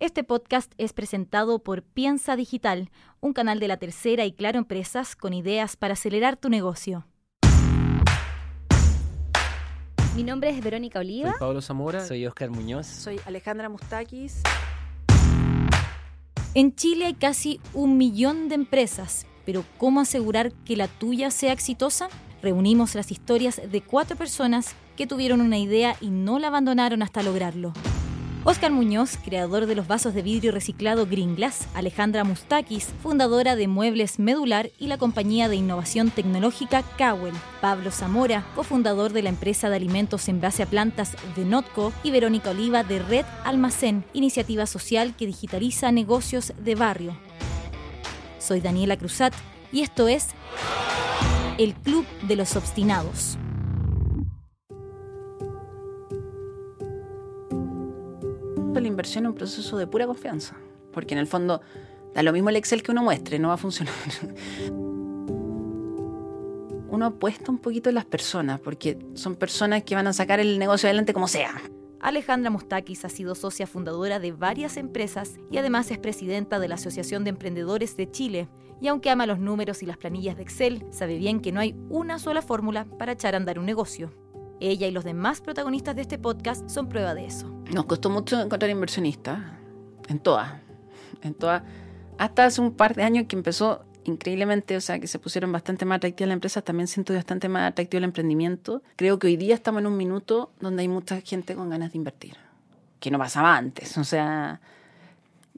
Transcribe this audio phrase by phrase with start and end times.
[0.00, 2.88] Este podcast es presentado por Piensa Digital,
[3.20, 7.06] un canal de la tercera y Claro Empresas con ideas para acelerar tu negocio.
[10.16, 11.32] Mi nombre es Verónica Oliva.
[11.32, 12.06] Soy Pablo Zamora.
[12.06, 12.86] Soy Oscar Muñoz.
[12.86, 14.40] Soy Alejandra Mustakis.
[16.54, 21.52] En Chile hay casi un millón de empresas, pero ¿cómo asegurar que la tuya sea
[21.52, 22.08] exitosa?
[22.40, 27.22] Reunimos las historias de cuatro personas que tuvieron una idea y no la abandonaron hasta
[27.22, 27.74] lograrlo.
[28.42, 33.68] Oscar Muñoz, creador de los vasos de vidrio reciclado Green Glass, Alejandra Mustakis, fundadora de
[33.68, 39.68] Muebles Medular y la compañía de innovación tecnológica Cowell, Pablo Zamora, cofundador de la empresa
[39.68, 44.64] de alimentos en base a plantas de Notco y Verónica Oliva de Red Almacén, iniciativa
[44.64, 47.14] social que digitaliza negocios de barrio.
[48.38, 49.34] Soy Daniela Cruzat
[49.70, 50.28] y esto es
[51.58, 53.36] El Club de los Obstinados.
[58.78, 60.56] La inversión es un proceso de pura confianza,
[60.92, 61.60] porque en el fondo
[62.14, 63.94] da lo mismo el Excel que uno muestre, no va a funcionar.
[66.92, 70.58] Uno apuesta un poquito en las personas, porque son personas que van a sacar el
[70.58, 71.54] negocio adelante como sea.
[72.00, 76.74] Alejandra Mustakis ha sido socia fundadora de varias empresas y además es presidenta de la
[76.74, 78.48] Asociación de Emprendedores de Chile.
[78.80, 81.76] Y aunque ama los números y las planillas de Excel, sabe bien que no hay
[81.90, 84.10] una sola fórmula para echar a andar un negocio.
[84.60, 87.48] Ella y los demás protagonistas de este podcast son prueba de eso.
[87.72, 89.40] Nos costó mucho encontrar inversionistas,
[90.08, 90.52] en todas,
[91.22, 91.62] en todas.
[92.18, 95.84] Hasta hace un par de años que empezó increíblemente, o sea, que se pusieron bastante
[95.84, 98.82] más atractivas las empresas, también siento bastante más atractivo el emprendimiento.
[98.96, 101.98] Creo que hoy día estamos en un minuto donde hay mucha gente con ganas de
[101.98, 102.36] invertir,
[102.98, 104.60] que no pasaba antes, o sea,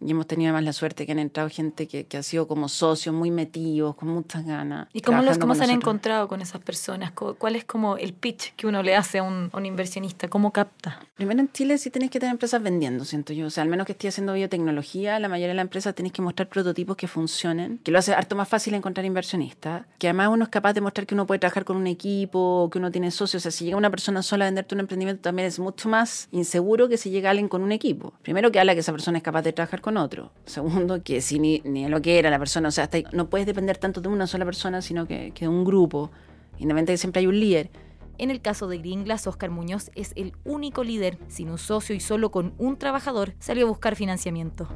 [0.05, 2.69] y hemos tenido además la suerte que han entrado gente que, que ha sido como
[2.69, 4.89] socios muy metidos, con muchas ganas.
[4.93, 7.13] ¿Y cómo, los, cómo se han encontrado con esas personas?
[7.13, 10.29] ¿Cuál es como el pitch que uno le hace a un, a un inversionista?
[10.29, 11.01] ¿Cómo capta?
[11.15, 13.47] Primero en Chile sí tenés que tener empresas vendiendo, siento yo.
[13.47, 16.23] O sea, al menos que estés haciendo biotecnología, la mayoría de las empresas tenés que
[16.23, 20.45] mostrar prototipos que funcionen, que lo hace harto más fácil encontrar inversionistas, que además uno
[20.45, 23.41] es capaz de mostrar que uno puede trabajar con un equipo, que uno tiene socios.
[23.41, 26.29] O sea, si llega una persona sola a venderte un emprendimiento también es mucho más
[26.33, 28.13] inseguro que si llega alguien con un equipo.
[28.23, 30.33] Primero que habla que esa persona es capaz de trabajar con otro.
[30.47, 33.47] Segundo, que si ni, ni lo que era la persona, o sea, hasta no puedes
[33.47, 36.11] depender tanto de una sola persona, sino que, de un grupo.
[36.55, 37.71] Independientemente siempre hay un líder.
[38.19, 42.01] En el caso de Gringlas, Oscar Muñoz es el único líder, sin un socio y
[42.01, 44.69] solo con un trabajador, salió a buscar financiamiento.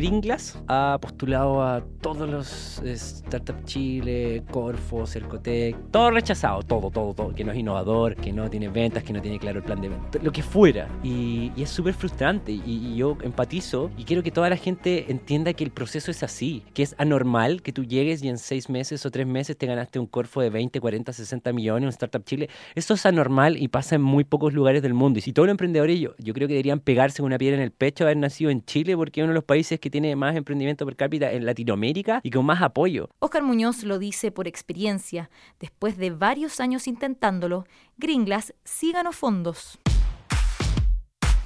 [0.00, 7.12] Gringlas ha postulado a todos los eh, Startup Chile, Corfo, Cercotec, todo rechazado, todo, todo,
[7.12, 9.78] todo, que no es innovador, que no tiene ventas, que no tiene claro el plan
[9.82, 10.88] de ventas, lo que fuera.
[11.02, 15.04] Y, y es súper frustrante y, y yo empatizo y quiero que toda la gente
[15.10, 18.70] entienda que el proceso es así, que es anormal que tú llegues y en seis
[18.70, 22.24] meses o tres meses te ganaste un Corfo de 20, 40, 60 millones, un Startup
[22.24, 22.48] Chile.
[22.74, 25.18] Eso es anormal y pasa en muy pocos lugares del mundo.
[25.18, 27.70] Y si todos los emprendedores, yo, yo creo que deberían pegarse una piedra en el
[27.70, 30.86] pecho haber nacido en Chile porque es uno de los países que tiene más emprendimiento
[30.86, 33.08] per cápita en Latinoamérica y con más apoyo.
[33.18, 35.30] Oscar Muñoz lo dice por experiencia.
[35.58, 37.66] Después de varios años intentándolo,
[37.98, 39.78] Gringlas sí ganó fondos.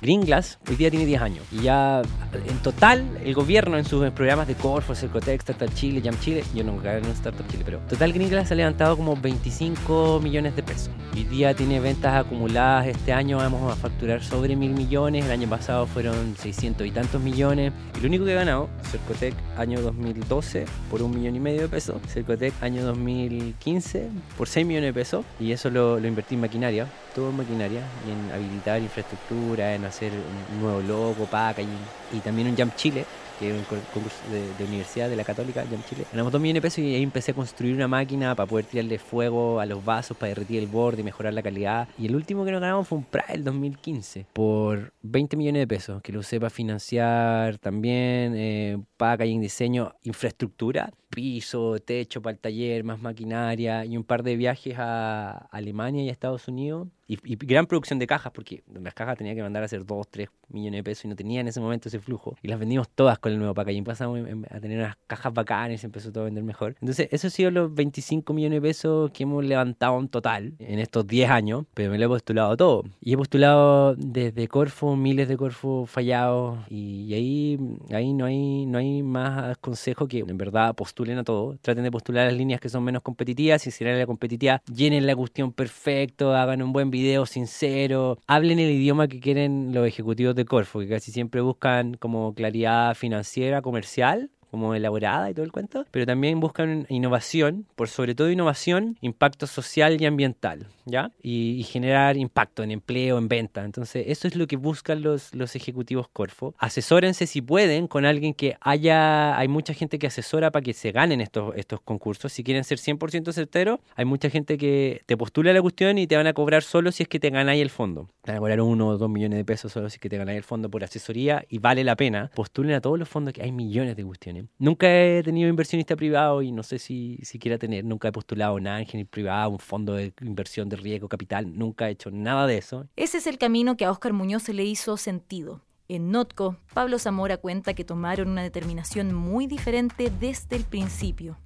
[0.05, 2.03] Gringlas hoy día tiene 10 años y ya
[2.47, 6.63] en total el gobierno en sus programas de Corfo, Cercotec, Startup Chile, Jam Chile, yo
[6.63, 10.91] no gané en Startup Chile, pero total Gringlas ha levantado como 25 millones de pesos.
[11.15, 15.49] Hoy día tiene ventas acumuladas, este año vamos a facturar sobre mil millones, el año
[15.49, 17.73] pasado fueron 600 y tantos millones.
[17.97, 21.69] Y lo único que he ganado, Cercotec año 2012 por un millón y medio de
[21.69, 26.43] pesos, Cercotec año 2015 por 6 millones de pesos y eso lo, lo invertí en
[26.43, 30.13] maquinaria, todo en maquinaria y en habilitar infraestructura, en hacer
[30.53, 31.69] un nuevo logo, packaging
[32.13, 33.05] y también un Jump Chile
[33.39, 36.05] que es un con- concurso de, de universidad de la Católica, Jump Chile.
[36.13, 38.97] Ganamos 2 millones de pesos y ahí empecé a construir una máquina para poder tirarle
[39.01, 41.89] fuego a los vasos, para derretir el borde y mejorar la calidad.
[41.99, 45.67] Y el último que nos ganamos fue un PRA el 2015 por 20 millones de
[45.67, 52.39] pesos, que lo usé para financiar también eh, packaging, diseño, infraestructura, piso, techo para el
[52.39, 56.89] taller, más maquinaria y un par de viajes a Alemania y a Estados Unidos.
[57.07, 60.09] Y, y gran producción de cajas, porque las cajas tenía que mandar a hacer 2,
[60.09, 62.35] 3 millones de pesos y no tenía en ese momento ese flujo.
[62.43, 63.85] Y las vendimos todas con el nuevo packaging.
[63.85, 64.21] Pasamos
[64.51, 66.77] a tener unas cajas bacanas y empezó todo a vender mejor.
[66.81, 70.79] Entonces, esos han sido los 25 millones de pesos que hemos levantado en total en
[70.79, 72.85] estos 10 años, pero me lo he postulado todo.
[73.03, 77.59] Y he postulado desde Corfo, miles de Corfo fallados, y, ahí,
[77.91, 81.57] ahí no, hay, no hay más consejo que en verdad postulen todo.
[81.61, 83.63] Traten de postular las líneas que son menos competitivas.
[83.63, 88.71] Si será la competitiva, llenen la cuestión perfecto, hagan un buen video sincero, hablen el
[88.71, 94.31] idioma que quieren los ejecutivos de Corfo, que casi siempre buscan como claridad financiera, comercial,
[94.51, 99.49] como elaborada y todo el cuento, pero también buscan innovación, por sobre todo innovación, impacto
[99.49, 101.13] social y ambiental, ¿ya?
[101.23, 103.65] Y, generar impacto en empleo, en venta.
[103.65, 106.55] Entonces, eso es lo que buscan los, los ejecutivos Corfo.
[106.59, 110.93] Asesórense si pueden con alguien que haya, hay mucha gente que asesora para que se
[110.93, 112.33] ganen estos, estos concursos.
[112.33, 116.17] Si quieren ser 100% certeros, hay mucha gente que te postula la cuestión y te
[116.17, 118.09] van a cobrar solo si es que te ganáis el fondo.
[118.23, 120.19] Te van a cobrar uno o dos millones de pesos solo si es que te
[120.19, 122.31] ganáis el fondo por asesoría y vale la pena.
[122.35, 124.45] Postulen a todos los fondos que hay millones de cuestiones.
[124.59, 128.55] Nunca he tenido inversionista privado y no sé si, si quiera tener, nunca he postulado
[128.55, 132.87] un ángel privado, un fondo de inversión riesgo capital, nunca he hecho nada de eso.
[132.97, 135.63] Ese es el camino que a Oscar Muñoz le hizo sentido.
[135.87, 141.37] En Notco, Pablo Zamora cuenta que tomaron una determinación muy diferente desde el principio.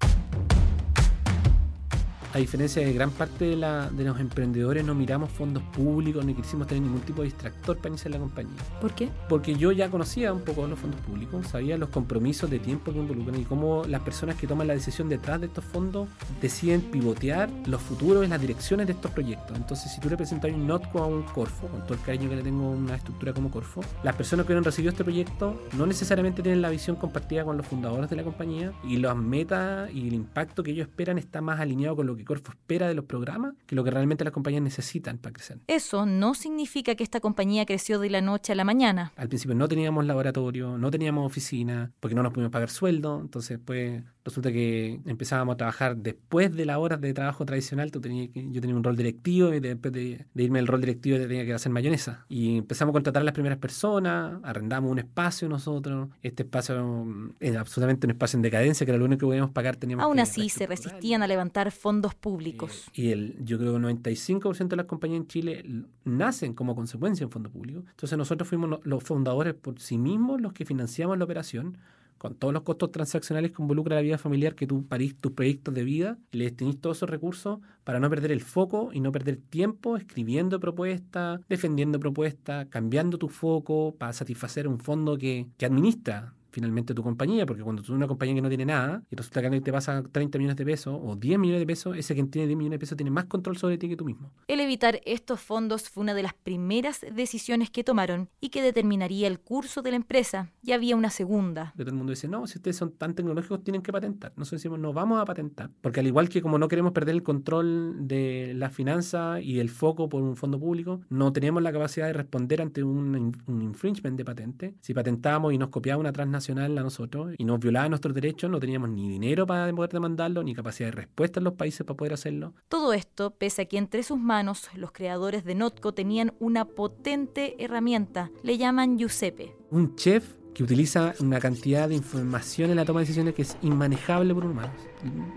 [2.35, 6.35] A diferencia de gran parte de, la, de los emprendedores, no miramos fondos públicos ni
[6.35, 8.59] quisimos tener ningún tipo de distractor para iniciar la compañía.
[8.83, 9.09] ¿Por qué?
[9.31, 12.99] Porque yo ya conocía un poco los fondos públicos, sabía los compromisos de tiempo que
[12.99, 16.07] involucran y cómo las personas que toman la decisión detrás de estos fondos
[16.43, 19.57] deciden pivotear los futuros y las direcciones de estos proyectos.
[19.57, 22.37] Entonces, si tú le presentas un NOTCO a un Corfo, con todo el cariño que
[22.37, 25.87] le tengo a una estructura como Corfo, las personas que han recibido este proyecto no
[25.87, 30.09] necesariamente tienen la visión compartida con los fundadores de la compañía y las metas y
[30.09, 33.05] el impacto que ellos esperan está más alineado con lo que Corfo espera de los
[33.05, 35.59] programas que lo que realmente las compañías necesitan para crecer.
[35.67, 39.13] Eso no significa que esta compañía creció de la noche a la mañana.
[39.17, 43.59] Al principio no teníamos laboratorio, no teníamos oficina, porque no nos pudimos pagar sueldo, entonces
[43.65, 48.31] pues resulta que empezábamos a trabajar después de las horas de trabajo tradicional, tú tenías
[48.31, 51.45] que, yo tenía un rol directivo y después de, de irme al rol directivo tenía
[51.45, 52.25] que hacer mayonesa.
[52.29, 57.07] Y empezamos a contratar a las primeras personas, arrendamos un espacio nosotros, este espacio
[57.41, 59.77] era absolutamente un espacio en decadencia, que era lo único que podíamos pagar.
[59.77, 62.89] Teníamos Aún así se resistían a levantar fondos públicos.
[62.89, 65.65] Eh, y el, yo creo que el 95% de las compañías en Chile
[66.05, 67.85] nacen como consecuencia en fondo público.
[67.91, 71.79] Entonces nosotros fuimos los fundadores por sí mismos los que financiamos la operación
[72.19, 75.75] con todos los costos transaccionales que involucra la vida familiar, que tú parís tus proyectos
[75.75, 79.39] de vida le destinís todos esos recursos para no perder el foco y no perder
[79.39, 86.35] tiempo escribiendo propuestas, defendiendo propuestas, cambiando tu foco para satisfacer un fondo que, que administra
[86.59, 89.47] finalmente tu compañía, porque cuando tú una compañía que no tiene nada y resulta que
[89.47, 92.49] alguien te pasa 30 millones de pesos o 10 millones de pesos, ese que tiene
[92.49, 94.33] 10 millones de pesos tiene más control sobre ti que tú mismo.
[94.49, 99.29] El evitar estos fondos fue una de las primeras decisiones que tomaron y que determinaría
[99.29, 100.51] el curso de la empresa.
[100.65, 101.73] Y había una segunda.
[101.77, 104.33] Todo el mundo dice, no, si ustedes son tan tecnológicos tienen que patentar.
[104.35, 107.23] Nosotros decimos, no vamos a patentar, porque al igual que como no queremos perder el
[107.23, 112.07] control de la finanza y el foco por un fondo público, no tenemos la capacidad
[112.07, 114.75] de responder ante un, un infringement de patente.
[114.81, 118.59] Si patentamos y nos copiaba una transnacional, a nosotros y nos violaba nuestros derechos, no
[118.59, 122.15] teníamos ni dinero para poder demandarlo, ni capacidad de respuesta en los países para poder
[122.15, 122.55] hacerlo.
[122.69, 127.63] Todo esto pese a que entre sus manos los creadores de Notco tenían una potente
[127.63, 129.55] herramienta, le llaman Giuseppe.
[129.71, 133.57] Un chef que utiliza una cantidad de información en la toma de decisiones que es
[133.63, 134.73] inmanejable por un humano.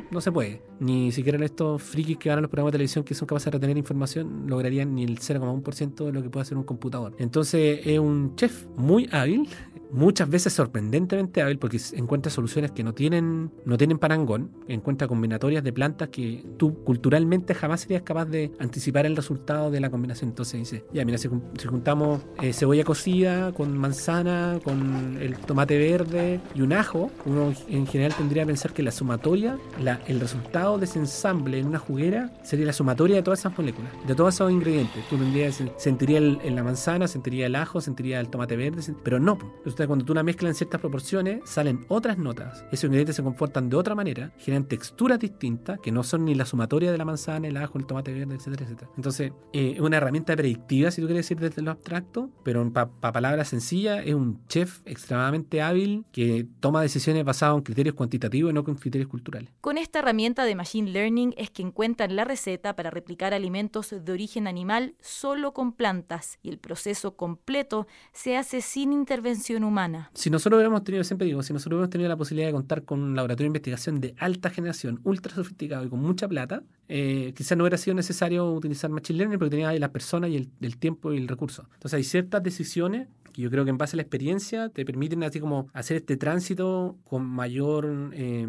[0.09, 0.63] No se puede.
[0.79, 3.51] Ni siquiera estos frikis que van a los programas de televisión que son capaces de
[3.51, 7.15] retener información lograrían ni el 0,1% de lo que puede hacer un computador.
[7.19, 9.47] Entonces es un chef muy hábil,
[9.91, 15.63] muchas veces sorprendentemente hábil porque encuentra soluciones que no tienen, no tienen parangón, encuentra combinatorias
[15.63, 20.29] de plantas que tú culturalmente jamás serías capaz de anticipar el resultado de la combinación.
[20.29, 21.29] Entonces dice, ya mira, si,
[21.67, 27.87] juntamos eh, cebolla cocida con manzana, con el tomate verde y un ajo, uno en
[27.87, 31.79] general tendría que pensar que la sumatoria, la, el resultado de ese ensamble en una
[31.79, 35.07] juguera sería la sumatoria de todas esas moléculas, de todos esos ingredientes.
[35.09, 39.19] Tú tendrías, sentiría el, en la manzana, sentiría el ajo, sentiría el tomate verde, pero
[39.19, 39.37] no.
[39.63, 42.65] Resulta que cuando tú la mezclas en ciertas proporciones, salen otras notas.
[42.71, 46.45] Esos ingredientes se comportan de otra manera, generan texturas distintas que no son ni la
[46.45, 48.91] sumatoria de la manzana, el ajo, el tomate verde, etcétera, etcétera.
[48.95, 52.89] Entonces, eh, es una herramienta predictiva, si tú quieres decir desde lo abstracto, pero para
[52.89, 58.51] pa palabras sencillas, es un chef extremadamente hábil que toma decisiones basadas en criterios cuantitativos
[58.51, 59.49] y no con criterios culturales.
[59.61, 64.11] Con esta herramienta de Machine Learning es que encuentran la receta para replicar alimentos de
[64.11, 69.70] origen animal solo con plantas y el proceso completo se hace sin intervención humana.
[70.13, 73.01] Si nosotros hubiéramos tenido, siempre digo, si nosotros hubiéramos tenido la posibilidad de contar con
[73.01, 77.57] un laboratorio de investigación de alta generación, ultra sofisticado y con mucha plata, eh, quizás
[77.57, 81.13] no hubiera sido necesario utilizar Machine Learning porque tenía ahí las personas y el tiempo
[81.13, 81.67] y el recurso.
[81.73, 85.23] Entonces hay ciertas decisiones que yo creo que en base a la experiencia te permiten
[85.23, 88.47] así como hacer este tránsito con mayor eh,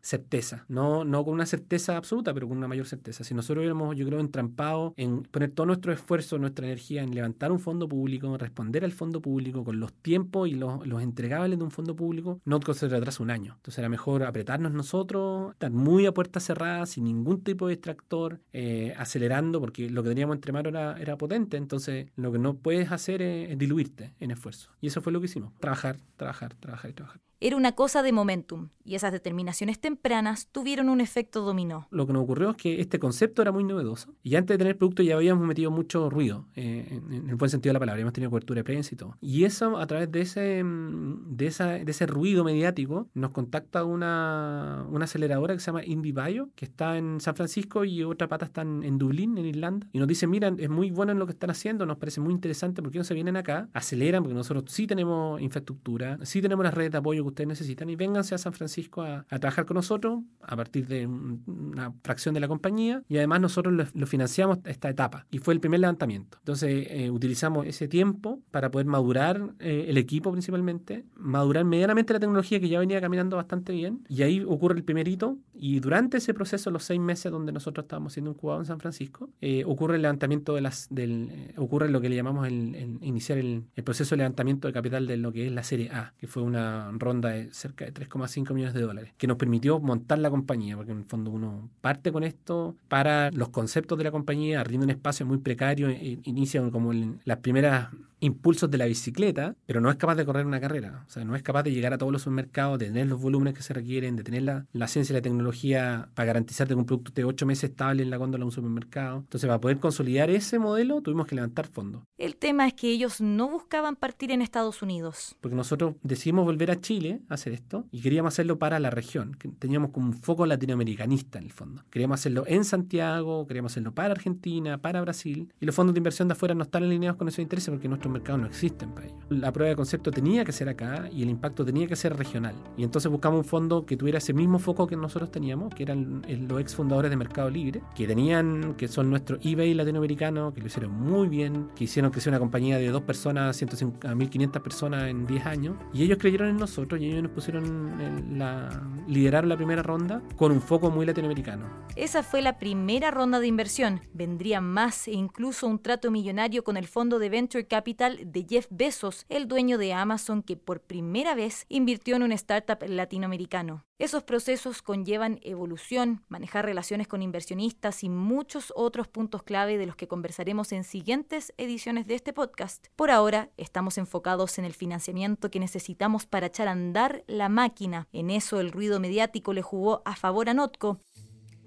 [0.00, 3.24] certeza, no, no con una certeza absoluta, pero con una mayor certeza.
[3.24, 7.52] Si nosotros hubiéramos, yo creo, entrampado en poner todo nuestro esfuerzo, nuestra energía en levantar
[7.52, 11.64] un fondo público, responder al fondo público con los tiempos y los, los entregables de
[11.64, 13.54] un fondo público, no se retrasa un año.
[13.56, 18.40] Entonces era mejor apretarnos nosotros, estar muy a puerta cerrada, sin ningún tipo de extractor,
[18.52, 22.56] eh, acelerando, porque lo que teníamos entre manos era, era potente, entonces lo que no
[22.56, 24.70] puedes hacer es diluirte en esfuerzo.
[24.80, 27.20] Y eso fue lo que hicimos, trabajar, trabajar, trabajar y trabajar.
[27.46, 31.88] Era una cosa de momentum, y esas determinaciones tempranas tuvieron un efecto dominó.
[31.90, 34.78] Lo que nos ocurrió es que este concepto era muy novedoso, y antes de tener
[34.78, 38.00] producto ya habíamos metido mucho ruido, eh, en, en el buen sentido de la palabra,
[38.00, 39.18] hemos tenido cobertura de prensa y todo.
[39.20, 43.84] Y eso, a través de ese, mm, de esa, de ese ruido mediático, nos contacta
[43.84, 48.46] una, una aceleradora que se llama InVibio, que está en San Francisco y otra pata
[48.46, 51.26] está en, en Dublín, en Irlanda, y nos dicen, mira, es muy bueno en lo
[51.26, 53.68] que están haciendo, nos parece muy interesante, ¿por qué no se vienen acá?
[53.74, 57.90] Aceleran, porque nosotros sí tenemos infraestructura, sí tenemos las redes de apoyo que ustedes necesitan,
[57.90, 61.42] y vénganse a San Francisco a, a trabajar con nosotros a partir de un-
[61.74, 65.54] una fracción de la compañía, y además nosotros lo, lo financiamos esta etapa, y fue
[65.54, 66.38] el primer levantamiento.
[66.40, 72.20] Entonces, eh, utilizamos ese tiempo para poder madurar eh, el equipo principalmente, madurar medianamente la
[72.20, 76.18] tecnología que ya venía caminando bastante bien, y ahí ocurre el primer hito, y durante
[76.18, 79.96] ese proceso, los seis meses donde nosotros estábamos siendo incubados en San Francisco, eh, ocurre
[79.96, 83.64] el levantamiento de las, del, eh, ocurre lo que le llamamos el, el- iniciar el,
[83.74, 86.42] el proceso de levantamiento de capital de lo que es la serie A, que fue
[86.42, 90.76] una ronda de cerca de 3,5 millones de dólares, que nos permitió montar la compañía,
[90.76, 94.84] porque en el fondo uno parte con esto para los conceptos de la compañía, rinde
[94.84, 97.88] un espacio muy precario, e- inicia como las primeras
[98.24, 101.04] impulsos de la bicicleta, pero no es capaz de correr una carrera.
[101.06, 103.54] O sea, no es capaz de llegar a todos los supermercados, de tener los volúmenes
[103.54, 106.86] que se requieren, de tener la, la ciencia y la tecnología para garantizarte que un
[106.86, 109.18] producto esté ocho meses estable en la góndola de un supermercado.
[109.18, 112.02] Entonces, para poder consolidar ese modelo, tuvimos que levantar fondos.
[112.18, 115.36] El tema es que ellos no buscaban partir en Estados Unidos.
[115.40, 119.34] Porque nosotros decidimos volver a Chile a hacer esto y queríamos hacerlo para la región.
[119.38, 121.82] que Teníamos como un foco latinoamericanista en el fondo.
[121.90, 125.52] Queríamos hacerlo en Santiago, queríamos hacerlo para Argentina, para Brasil.
[125.60, 128.13] Y los fondos de inversión de afuera no están alineados con esos intereses porque nuestros
[128.14, 129.14] mercados no existen para ello.
[129.30, 132.54] La prueba de concepto tenía que ser acá y el impacto tenía que ser regional.
[132.76, 136.22] Y entonces buscamos un fondo que tuviera ese mismo foco que nosotros teníamos, que eran
[136.28, 140.60] el- los ex fundadores de Mercado Libre, que tenían, que son nuestro eBay latinoamericano, que
[140.60, 144.14] lo hicieron muy bien, que hicieron crecer una compañía de dos personas a 150 a
[144.14, 145.76] 1500 personas en 10 años.
[145.92, 148.82] Y ellos creyeron en nosotros y ellos nos pusieron en la.
[149.08, 151.66] lideraron la primera ronda con un foco muy latinoamericano.
[151.96, 154.00] Esa fue la primera ronda de inversión.
[154.12, 158.66] Vendrían más e incluso un trato millonario con el fondo de Venture Capital de Jeff
[158.70, 163.84] Bezos, el dueño de Amazon que por primera vez invirtió en un startup latinoamericano.
[164.00, 169.94] Esos procesos conllevan evolución, manejar relaciones con inversionistas y muchos otros puntos clave de los
[169.94, 172.88] que conversaremos en siguientes ediciones de este podcast.
[172.96, 178.08] Por ahora, estamos enfocados en el financiamiento que necesitamos para echar a andar la máquina.
[178.12, 180.98] En eso el ruido mediático le jugó a favor a Notco.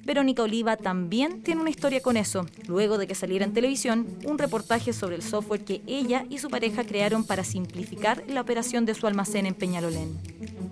[0.08, 4.38] Verónica Oliva también tiene una historia con eso, luego de que saliera en televisión un
[4.38, 8.94] reportaje sobre el software que ella y su pareja crearon para simplificar la operación de
[8.96, 10.18] su almacén en Peñalolén.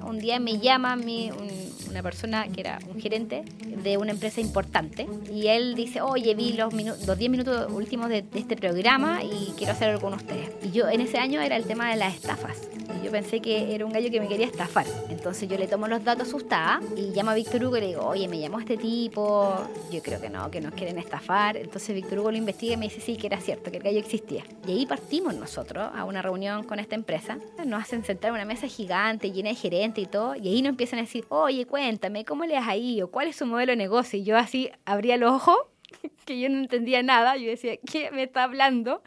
[0.07, 3.43] Un día me llama mi- un- una persona que era un gerente
[3.83, 8.07] de una empresa importante y él dice, oye, vi los, minu- los 10 minutos últimos
[8.09, 10.49] de, de este programa y quiero hacer algo con ustedes.
[10.63, 12.55] Y yo en ese año era el tema de las estafas.
[13.05, 14.87] Yo pensé que era un gallo que me quería estafar.
[15.11, 18.03] Entonces yo le tomo los datos asustada y llamo a Víctor Hugo y le digo,
[18.03, 19.55] oye, me llamó este tipo,
[19.91, 21.55] yo creo que no, que nos quieren estafar.
[21.55, 23.99] Entonces Víctor Hugo lo investiga y me dice, sí, que era cierto, que el gallo
[23.99, 24.43] existía.
[24.67, 27.37] Y ahí partimos nosotros a una reunión con esta empresa.
[27.63, 30.33] Nos hacen sentar en una mesa gigante, llena de gerentes y todo.
[30.35, 33.03] Y ahí nos empiezan a decir, oye, cuéntame, ¿cómo le has ahí?
[33.03, 34.17] ¿O cuál es su modelo de negocio?
[34.17, 35.57] Y yo así abría los ojos,
[36.25, 37.37] que yo no entendía nada.
[37.37, 39.03] Yo decía, ¿qué me está hablando?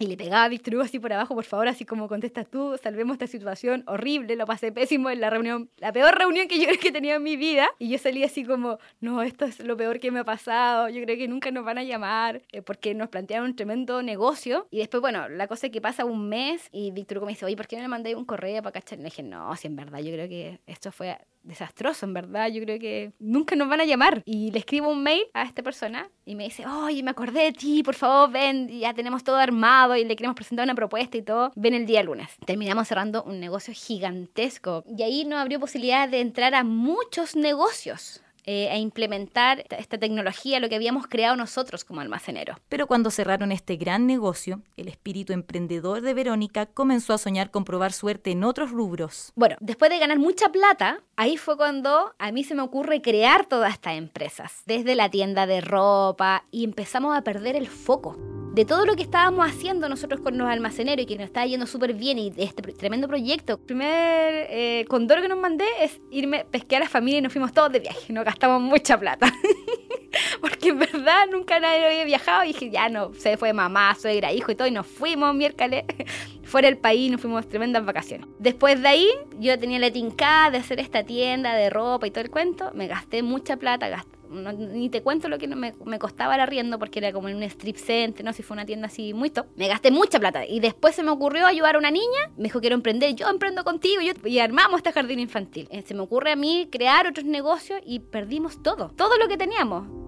[0.00, 2.76] Y le pegaba a Víctor Hugo así por abajo, por favor, así como contestas tú,
[2.82, 6.64] salvemos esta situación horrible, lo pasé pésimo en la reunión, la peor reunión que yo
[6.66, 7.68] creo que he tenido en mi vida.
[7.78, 11.00] Y yo salí así como, no, esto es lo peor que me ha pasado, yo
[11.04, 14.66] creo que nunca nos van a llamar, eh, porque nos plantearon un tremendo negocio.
[14.72, 17.44] Y después, bueno, la cosa es que pasa un mes y Víctor Hugo me dice,
[17.44, 18.98] oye, ¿por qué no le mandé un correo para cachar?
[18.98, 22.48] Y le dije, no, si en verdad yo creo que esto fue desastroso, en verdad,
[22.48, 24.22] yo creo que nunca nos van a llamar.
[24.24, 27.52] Y le escribo un mail a esta persona y me dice, oye, me acordé de
[27.52, 31.22] ti, por favor, ven, ya tenemos todo armado y le queremos presentar una propuesta y
[31.22, 32.30] todo, ven el día lunes.
[32.44, 38.23] Terminamos cerrando un negocio gigantesco y ahí nos abrió posibilidad de entrar a muchos negocios.
[38.44, 42.56] Eh, a implementar esta, esta tecnología, lo que habíamos creado nosotros como almaceneros.
[42.68, 47.64] Pero cuando cerraron este gran negocio, el espíritu emprendedor de Verónica comenzó a soñar con
[47.64, 49.32] probar suerte en otros rubros.
[49.34, 53.46] Bueno, después de ganar mucha plata, ahí fue cuando a mí se me ocurre crear
[53.46, 58.64] todas estas empresas, desde la tienda de ropa, y empezamos a perder el foco de
[58.64, 61.92] todo lo que estábamos haciendo nosotros con los almaceneros y que nos estaba yendo súper
[61.92, 63.54] bien y de este tremendo proyecto.
[63.54, 67.22] El primer eh, condoro que nos mandé es irme a pesquear a la familia y
[67.22, 69.32] nos fuimos todos de viaje, nos gastamos mucha plata.
[70.40, 74.32] Porque en verdad nunca nadie había viajado y dije, ya no, se fue mamá, suegra,
[74.32, 75.82] hijo y todo, y nos fuimos miércoles
[76.44, 78.28] fuera del país, nos fuimos tremendas vacaciones.
[78.38, 79.08] Después de ahí,
[79.40, 82.86] yo tenía la tincada de hacer esta tienda de ropa y todo el cuento, me
[82.86, 86.78] gasté mucha plata, gast- no- ni te cuento lo que me, me costaba el arriendo
[86.78, 89.46] porque era como en un strip center, no si fue una tienda así muy top.
[89.56, 92.60] Me gasté mucha plata y después se me ocurrió ayudar a una niña, me dijo
[92.60, 95.68] quiero emprender, yo emprendo contigo yo, y armamos este jardín infantil.
[95.70, 99.36] Eh, Se me ocurre a mí crear otros negocios y perdimos todo, todo lo que
[99.36, 100.03] teníamos.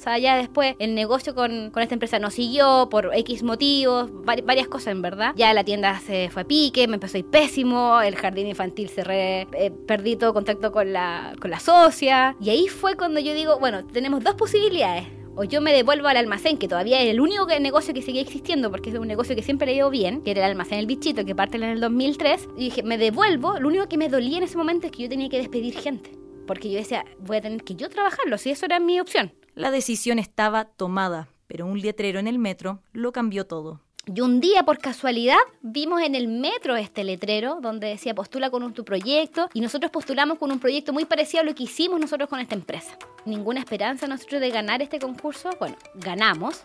[0.00, 4.42] Sea, ya después el negocio con, con esta empresa no siguió por X motivos, vari-
[4.42, 5.34] varias cosas en verdad.
[5.36, 8.88] Ya la tienda se fue a pique, me empezó a ir pésimo, el jardín infantil
[8.88, 12.34] cerré, eh, perdí todo contacto con la, con la socia.
[12.40, 15.04] Y ahí fue cuando yo digo, bueno, tenemos dos posibilidades.
[15.36, 18.70] O yo me devuelvo al almacén, que todavía es el único negocio que seguía existiendo,
[18.70, 21.26] porque es un negocio que siempre le dio bien, que era el almacén El Bichito,
[21.26, 22.48] que parte en el 2003.
[22.56, 25.08] Y dije, me devuelvo, lo único que me dolía en ese momento es que yo
[25.10, 26.10] tenía que despedir gente.
[26.46, 29.32] Porque yo decía, voy a tener que yo trabajarlo, si eso era mi opción.
[29.54, 33.80] La decisión estaba tomada, pero un letrero en el metro lo cambió todo.
[34.06, 38.62] Y un día, por casualidad, vimos en el metro este letrero donde decía postula con
[38.62, 42.00] un- tu proyecto y nosotros postulamos con un proyecto muy parecido a lo que hicimos
[42.00, 42.96] nosotros con esta empresa.
[43.26, 45.50] Ninguna esperanza nosotros de ganar este concurso.
[45.60, 46.62] Bueno, ganamos.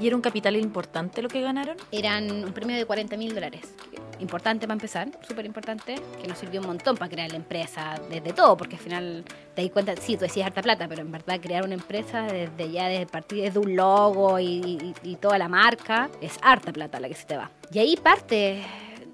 [0.00, 1.76] ¿Y era un capital importante lo que ganaron?
[1.92, 3.74] Eran un premio de 40 mil dólares.
[4.20, 8.32] Importante para empezar, súper importante, que nos sirvió un montón para crear la empresa, desde
[8.32, 11.40] todo, porque al final te das cuenta, sí, tú decías harta plata, pero en verdad
[11.40, 16.38] crear una empresa desde ya, desde partir desde un logo y toda la marca, es
[16.42, 17.50] harta plata la que se te va.
[17.72, 18.64] Y ahí parte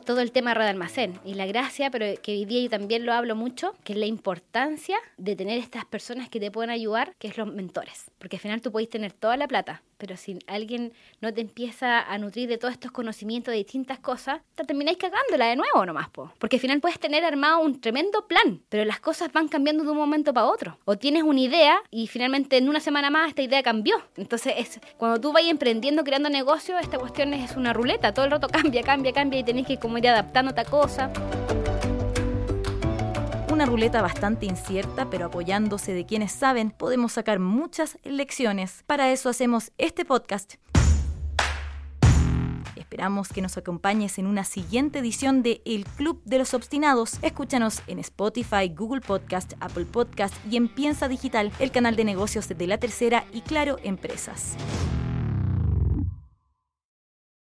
[0.05, 3.07] todo el tema de red almacén y la gracia, pero que hoy día yo también
[3.07, 7.15] lo hablo mucho, que es la importancia de tener estas personas que te pueden ayudar,
[7.19, 8.11] que es los mentores.
[8.19, 10.93] Porque al final tú podéis tener toda la plata, pero si alguien
[11.23, 15.47] no te empieza a nutrir de todos estos conocimientos de distintas cosas, te termináis cagándola
[15.47, 16.31] de nuevo nomás, po.
[16.39, 19.91] Porque al final puedes tener armado un tremendo plan, pero las cosas van cambiando de
[19.93, 20.79] un momento para otro.
[20.85, 23.97] O tienes una idea y finalmente en una semana más esta idea cambió.
[24.19, 28.13] Entonces, es, cuando tú vayas emprendiendo, creando negocios, esta cuestión es una ruleta.
[28.13, 31.11] Todo el rato cambia, cambia, cambia y tenés que como ir adaptándote a cosas.
[33.55, 38.83] Una ruleta bastante incierta, pero apoyándose de quienes saben, podemos sacar muchas lecciones.
[38.85, 40.55] Para eso hacemos este podcast.
[42.75, 47.21] Esperamos que nos acompañes en una siguiente edición de El Club de los Obstinados.
[47.23, 52.49] Escúchanos en Spotify, Google Podcast, Apple Podcast y en Piensa Digital, el canal de negocios
[52.49, 54.57] de La Tercera y Claro Empresas.